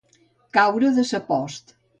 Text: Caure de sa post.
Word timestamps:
Caure 0.57 0.91
de 0.97 1.05
sa 1.11 1.23
post. 1.31 1.79